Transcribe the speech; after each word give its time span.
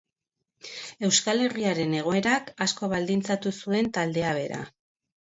Euskal 1.07 1.43
Herriaren 1.49 1.95
egoerak 1.99 2.51
asko 2.69 2.93
baldintzatu 2.97 3.57
zuen 3.63 3.95
taldea 4.01 4.37
bera. 4.43 4.69